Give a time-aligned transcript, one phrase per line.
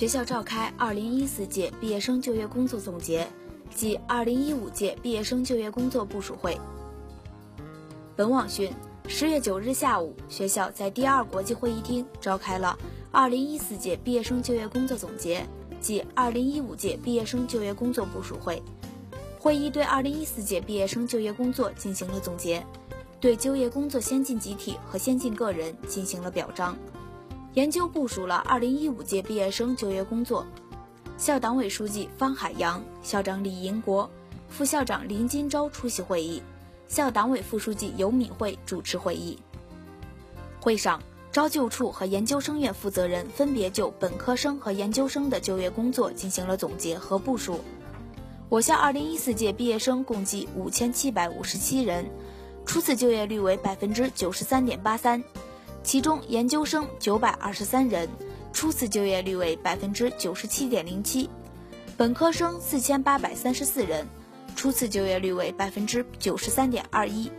[0.00, 3.28] 学校召开2014届毕业生就业工作总结
[3.76, 6.58] 暨2015届毕业生就业工作部署会。
[8.16, 8.72] 本网讯，
[9.06, 12.74] 十月九日下午，学校在第二国际会议厅召开了
[13.12, 15.46] 2014届毕业生就业工作总结
[15.82, 18.62] 暨2015届毕业生就业工作部署会。
[19.38, 22.64] 会议对2014届毕业生就业工作进行了总结，
[23.20, 26.74] 对就业工作先进集体和先进个人进行了表彰，
[27.54, 30.46] 研究部署了2015届毕业生就业工作。
[31.16, 34.08] 校党委书记方海洋、校长李银国、
[34.48, 36.40] 副校长林金钊出席会议，
[36.86, 39.36] 校党委副书记尤敏慧主持会议。
[40.60, 47.58] 会上，招就处和研究生院负责人分别就本科生和研究生的就业工作进行了总结和部署。
[48.48, 52.08] 我校2014届毕业生共计5757人，
[52.64, 55.22] 初次就业率为百分之九十三点八三，
[55.82, 58.08] 其中研究生923人，
[58.52, 61.28] 初次就业率为百分之九十七点零七，
[61.96, 64.06] 本科生4834人，
[64.54, 67.30] 初次就业率为百分之九十三点二一。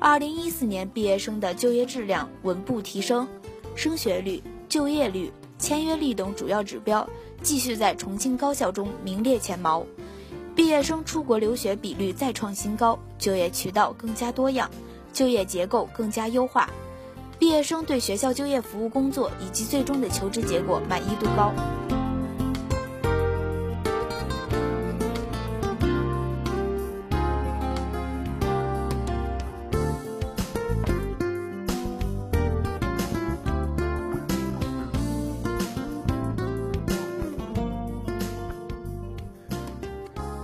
[0.00, 3.26] 2014年毕业生的就业质量稳步提升，
[3.74, 7.08] 升学率、就业率、签约率等主要指标
[7.42, 9.84] 继续在重庆高校中名列前茅。
[10.54, 14.70] 毕业生出国留学比率再创新高，就业渠道更加多样，
[15.12, 16.68] 就业结构更加优化，
[17.38, 21.52] 毕业生对学校就业服务工作以及最终的求职结果满意度高。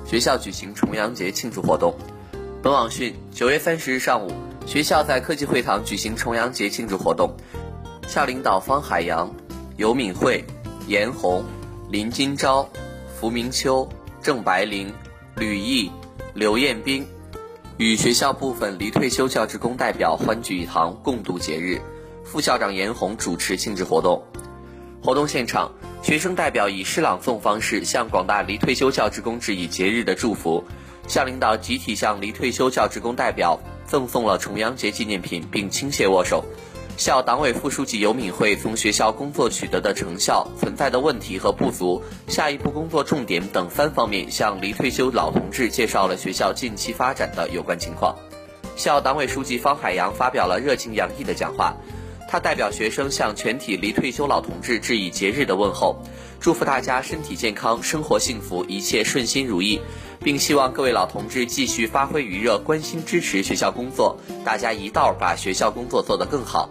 [0.07, 1.93] 学校举行重阳节庆祝活动。
[2.63, 4.31] 本网讯，九月三十日上午，
[4.67, 7.37] 学校在科技会堂举行重阳节庆祝活动。
[8.09, 9.33] 校领导方海洋、
[9.77, 10.45] 尤敏慧、
[10.87, 11.45] 严红、
[11.91, 12.67] 林金钊、
[13.15, 13.89] 符明秋、
[14.23, 14.93] 郑白玲、
[15.37, 15.91] 吕毅、
[16.35, 17.07] 刘彦斌
[17.77, 21.81] 与学校部分离退休教职工代表欢聚一堂，共度节日。
[22.25, 24.23] 副校长严红主持庆祝活动。
[25.03, 25.71] 活动现场。
[26.03, 30.63] 学生代表以诗朗诵方式向广大离退休教职工致以节日的祝福，
[31.09, 36.45] 校领导集体向离退休教职工代表赠送了重阳节纪念品，并亲切握手。
[36.97, 48.15] 校党委副书记尤敏慧从学校工作取得的成效、存在的问题和不足、下一步工作重点等三方面，向离退休老同志介绍了学校近期发展的有关情况。
[48.77, 51.75] 校党委书记方海洋发表了热情洋溢的讲话。
[52.35, 56.03] 他代表学生向全体离退休老同志致以节日的问候，
[56.41, 59.81] 祝福大家身体健康、生活幸福、一切顺心如意，
[60.19, 66.69] 并希望各位老同志继续发挥余热，关心支持学校工作，大家一道把学校工作做得更好。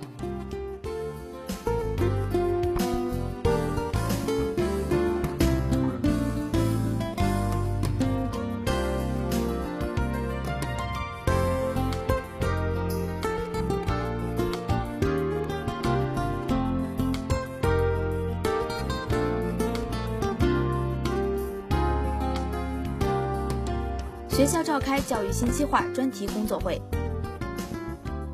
[24.36, 26.82] 学校召开教育信息化专题工作会。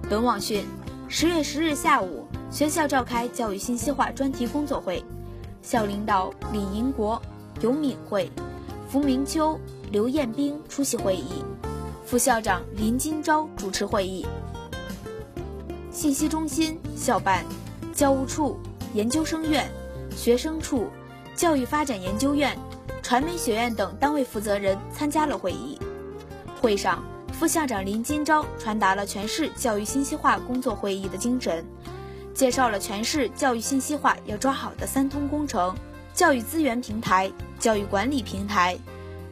[0.10, 0.64] 本网讯，
[1.10, 5.04] 十月十日下午，学校召开教育信息化专题工作会，
[5.62, 7.22] 校领导李银国、
[7.60, 8.32] 尤敏慧、
[8.88, 9.60] 符明秋、
[9.92, 11.44] 刘彦兵出席会议，
[12.06, 14.26] 副校长林金钊主持会议。
[15.92, 17.44] 信息中心、校办、
[17.94, 18.58] 教务处、
[18.94, 19.70] 研究生院、
[20.16, 20.88] 学生处、
[21.36, 22.58] 教育发展研究院、
[23.04, 25.78] 传媒学院等单位负责人参加了会议。
[26.62, 31.66] 会上，副校长林金钊传达了全市教育信息化工作会议的精神，
[32.34, 35.74] 介绍了全市教育信息化要抓好的三通工程：
[36.14, 38.78] 教育资源平台、教育管理平台、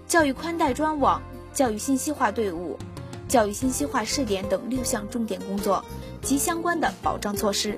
[0.07, 1.21] 教育宽带专网、
[1.53, 2.79] 教育信息化队伍、
[3.27, 5.83] 教育信息化试点等六项重点工作
[6.21, 7.77] 及相关的保障措施。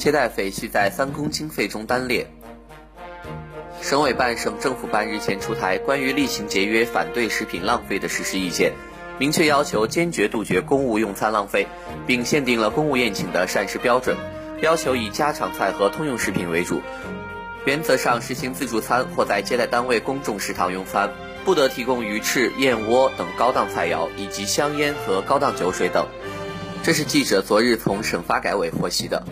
[0.00, 2.26] 接待费需在三公经费中单列。
[3.82, 8.72] 省委办、省政府办日前出台关于厉行节约、反对食品浪费的实施意见，
[9.18, 11.66] 明确要求坚决杜绝公务用餐浪费，
[12.06, 14.16] 并限定了公务宴请的膳食标准，
[14.62, 16.80] 要求以家常菜和通用食品为主，
[17.66, 21.10] 原则上实行自助餐或在接待单位公众食堂用餐，
[21.44, 26.06] 不得提供鱼翅、燕窝等高档菜肴以及香烟和高档酒水等。
[26.82, 29.22] 这是记者昨日从省发改委获悉的。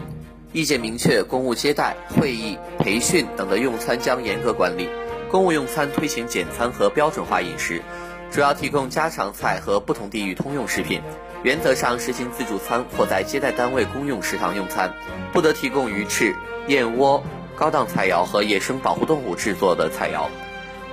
[0.52, 4.88] 意见明确，公务接待、会议、培训等的用餐将严格管理。
[5.30, 7.82] 公务用餐推行简餐和标准化饮食，
[8.30, 11.02] 主要提供家常菜和不同地域通用食品。
[11.42, 14.94] 原则上实行自助餐或在接待单位公用食堂用餐，
[15.34, 16.34] 不得提供鱼翅、
[16.66, 17.22] 燕窝、
[17.54, 20.28] 高档菜肴和野生保护动物制作的菜肴，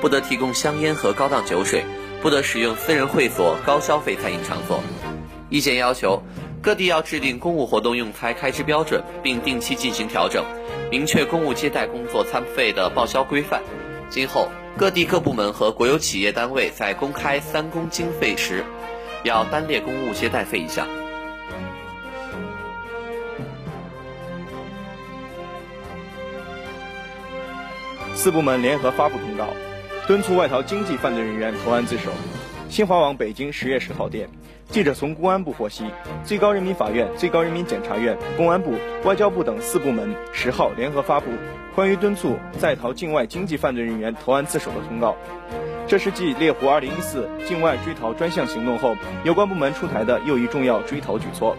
[0.01, 1.85] 不得提供香烟和高档酒水，
[2.21, 4.83] 不得使用私人会所、高消费餐饮场所。
[5.49, 6.21] 意见要求。
[6.65, 10.43] 各地要制定公务活动用餐开支标准，并定期进行调整，
[10.89, 13.61] 明确公务接待工作餐费的报销规范。
[14.09, 18.65] 今后，各地各部门和国有企业单位在公开三公经费时，
[19.23, 20.87] 要单列公务接待费一项。
[28.15, 29.49] 四部门联合发布通告，
[30.07, 32.09] 敦促外逃经济犯罪人员投案自首。
[32.69, 34.27] 新华网北京十月十号电。
[34.69, 35.85] 记者从公安部获悉，
[36.23, 38.73] 最高人民法院、最高人民检察院、公安部、
[39.03, 41.27] 外交部等四部门十号联合发布
[41.73, 45.15] 关于敦促在逃境外经济犯罪人员投案自首的通告。
[45.87, 51.55] 这是继猎狐二零一四境外追逃专项行动后，有关部门出台的又一重要追逃举措，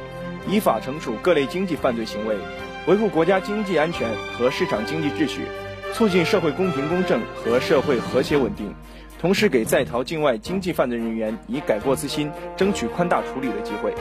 [0.48, 2.36] 依法惩处各类经济犯罪行为，
[2.86, 5.42] 维护国家经济安全和市场经济秩序，
[5.94, 8.74] 促进社会公平公正和社会和谐稳定。
[9.18, 13.94] 同时，给在逃境外经济犯罪人员以改过自新、争取宽大处理的机会。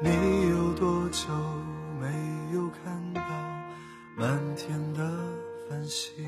[0.00, 1.28] 你有多久
[2.00, 2.06] 没
[2.54, 3.20] 有看到
[4.16, 5.02] 满天的
[5.68, 6.24] 繁星？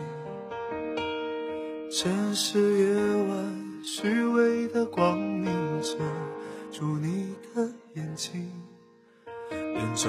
[1.89, 2.95] 城市夜
[3.29, 5.47] 晚虚伪的光明
[5.81, 5.97] 遮
[6.73, 8.51] 住你的眼睛，
[9.51, 10.09] 连周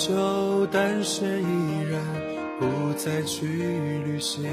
[0.00, 2.00] 就单身一人，
[2.58, 3.46] 不再去
[4.06, 4.50] 旅行。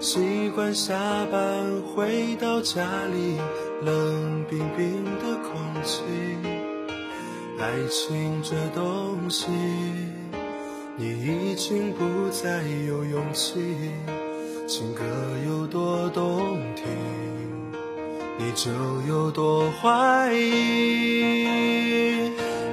[0.00, 0.94] 习惯下
[1.30, 3.36] 班回到家里，
[3.82, 6.02] 冷冰冰的空气。
[7.60, 9.48] 爱情这东西，
[10.96, 13.90] 你已经不再有勇气。
[14.66, 15.02] 情歌
[15.46, 16.86] 有多动听，
[18.38, 18.70] 你就
[19.06, 21.44] 有多怀疑。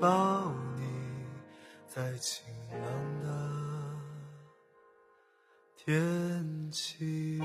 [0.00, 0.82] 抱你，
[1.86, 3.28] 在晴朗的
[5.76, 7.38] 天气。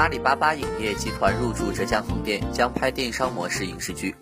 [0.00, 4.14] 阿里巴巴影业集团入驻浙江横店，将拍电商模式影视剧。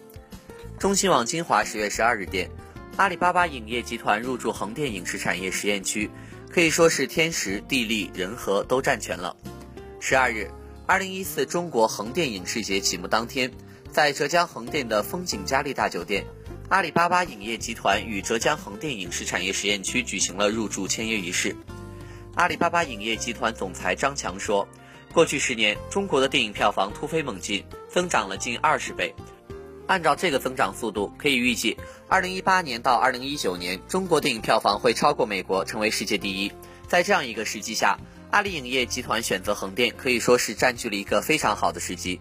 [0.77, 2.51] 中新网金华十月十二日电，
[2.97, 6.11] 阿里巴巴影业集团入驻横店影视产业实验区，
[6.51, 9.37] 可以说是天时地利人和都占全了。
[10.01, 10.51] 十二日，
[10.85, 13.49] 二零一四中国横店影视节启幕当天，
[13.93, 16.27] 在浙江横店的风景佳丽大酒店，
[16.71, 21.55] 阿里巴巴影业集团与浙江横店影视产业实验区举行了入驻签约仪式。
[22.35, 24.67] 阿里巴巴影业集团总裁张强说。
[25.13, 29.15] 过去十年，中国的电影票房突飞猛进，增长了近二十倍。
[29.87, 31.77] 按照这个增长速度，可以预计，
[32.09, 36.53] 二零一八年到二零一九年，中国电影票房会超过美国，成为世界第一。
[36.87, 37.99] 在这样一个时机下，
[38.31, 42.21] 阿里影业集团选择横店，可以说是占据了一个非常好的时机。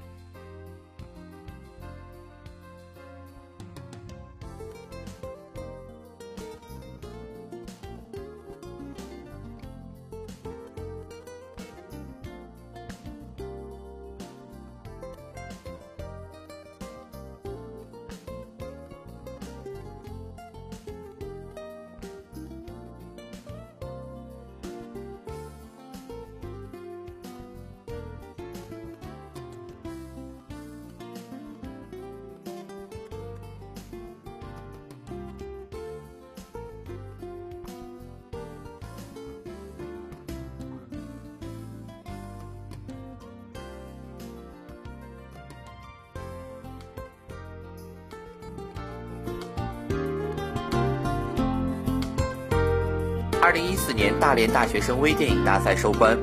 [53.47, 56.17] 二零一四年大连大学生微电影大赛收官。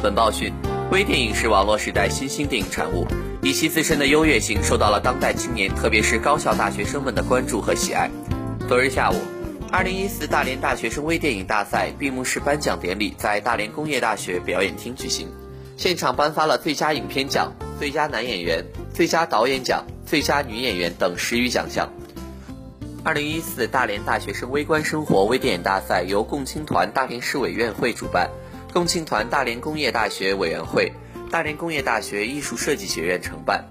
[0.00, 0.52] 本报讯，
[0.92, 3.04] 微电影是网络时代新兴电影产物，
[3.42, 8.08] 以其自身的优越性受到了当代青年，特别是高校大学生们的关注和喜爱。
[8.68, 9.16] 昨日下午，
[9.72, 15.26] 二零一四大连大学生微电影大赛闭幕式颁奖典礼在大连工业大学表演厅举行，
[15.76, 18.64] 现场颁发了最佳影片奖、最佳男演员、
[18.94, 21.92] 最佳导演奖、最佳女演员等十余奖项。
[23.04, 28.30] 二零一四大连大学生微观生活微电影大赛由共青团大连市委员会主办，
[28.72, 30.92] 共青团大连工业大学委员会、
[31.28, 33.64] 大连工业大学艺术设计学院承办。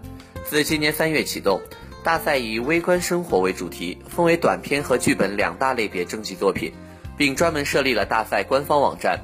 [0.43, 1.61] 自今年三月启动，
[2.03, 6.73] 大赛以微观生活为主题，分为短片和剧本两大类别征集作品，
[7.15, 9.17] 并专门设立了大赛官方网站。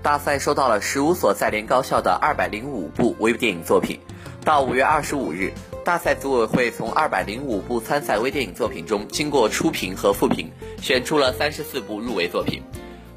[0.00, 3.98] 大赛收到了十五所在联高校的二百零五部微电影作品。
[4.44, 5.52] 到五月二十五日。
[5.84, 10.48] 大赛组委会从二百零五部参赛微电影作品中，经过初评和复评，
[10.80, 12.62] 选出了三十四部入围作品。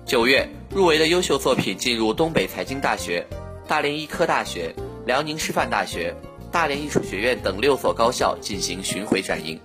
[0.03, 3.23] 九月，入围的优秀作品进入东北财经大学、
[3.67, 4.73] 大连医科大学、
[5.05, 6.15] 辽宁师范大学、
[6.51, 9.59] 大连艺术学院等六所高校进行巡回展映。